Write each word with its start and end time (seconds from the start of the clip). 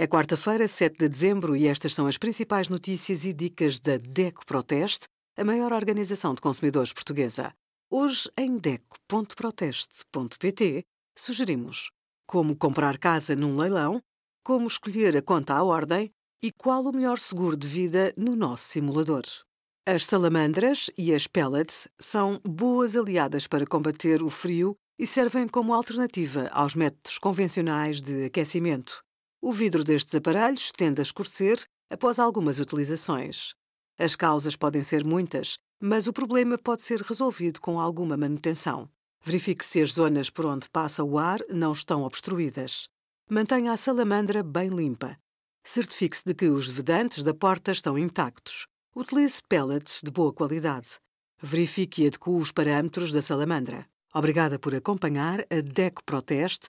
É 0.00 0.06
quarta-feira, 0.06 0.66
7 0.66 0.98
de 0.98 1.10
dezembro, 1.10 1.54
e 1.54 1.66
estas 1.66 1.92
são 1.92 2.06
as 2.06 2.16
principais 2.16 2.70
notícias 2.70 3.26
e 3.26 3.34
dicas 3.34 3.78
da 3.78 3.98
DECO 3.98 4.46
Proteste, 4.46 5.06
a 5.36 5.44
maior 5.44 5.74
organização 5.74 6.32
de 6.32 6.40
consumidores 6.40 6.90
portuguesa. 6.90 7.52
Hoje, 7.90 8.30
em 8.34 8.56
DECO.proteste.pt, 8.56 10.86
sugerimos 11.18 11.90
como 12.26 12.56
comprar 12.56 12.96
casa 12.96 13.36
num 13.36 13.54
leilão, 13.54 14.00
como 14.42 14.66
escolher 14.66 15.14
a 15.18 15.22
conta 15.22 15.52
à 15.52 15.62
ordem 15.62 16.10
e 16.42 16.50
qual 16.50 16.82
o 16.84 16.96
melhor 16.96 17.18
seguro 17.18 17.54
de 17.54 17.66
vida 17.66 18.14
no 18.16 18.34
nosso 18.34 18.68
simulador. 18.68 19.24
As 19.86 20.06
salamandras 20.06 20.88
e 20.96 21.12
as 21.12 21.26
pellets 21.26 21.86
são 22.00 22.40
boas 22.42 22.96
aliadas 22.96 23.46
para 23.46 23.66
combater 23.66 24.22
o 24.22 24.30
frio 24.30 24.74
e 24.98 25.06
servem 25.06 25.46
como 25.46 25.74
alternativa 25.74 26.48
aos 26.52 26.74
métodos 26.74 27.18
convencionais 27.18 28.00
de 28.00 28.24
aquecimento. 28.24 29.04
O 29.42 29.52
vidro 29.52 29.82
destes 29.82 30.14
aparelhos 30.14 30.70
tende 30.70 31.00
a 31.00 31.02
escurecer 31.02 31.64
após 31.88 32.18
algumas 32.18 32.58
utilizações. 32.58 33.54
As 33.98 34.14
causas 34.14 34.54
podem 34.54 34.82
ser 34.82 35.02
muitas, 35.02 35.56
mas 35.80 36.06
o 36.06 36.12
problema 36.12 36.58
pode 36.58 36.82
ser 36.82 37.00
resolvido 37.00 37.58
com 37.58 37.80
alguma 37.80 38.18
manutenção. 38.18 38.86
Verifique 39.24 39.64
se 39.64 39.80
as 39.80 39.92
zonas 39.92 40.28
por 40.28 40.44
onde 40.44 40.68
passa 40.68 41.02
o 41.02 41.18
ar 41.18 41.40
não 41.48 41.72
estão 41.72 42.02
obstruídas. 42.02 42.88
Mantenha 43.30 43.72
a 43.72 43.78
salamandra 43.78 44.42
bem 44.42 44.68
limpa. 44.68 45.16
Certifique-se 45.64 46.24
de 46.26 46.34
que 46.34 46.48
os 46.48 46.68
vedantes 46.68 47.22
da 47.22 47.32
porta 47.32 47.72
estão 47.72 47.98
intactos. 47.98 48.66
Utilize 48.94 49.40
pellets 49.48 50.00
de 50.02 50.10
boa 50.10 50.34
qualidade. 50.34 50.98
Verifique 51.38 52.02
e 52.02 52.06
adeque 52.08 52.28
os 52.28 52.52
parâmetros 52.52 53.10
da 53.10 53.22
salamandra. 53.22 53.86
Obrigada 54.12 54.58
por 54.58 54.74
acompanhar 54.74 55.40
a 55.48 55.60
DECO 55.62 56.04
Proteste 56.04 56.68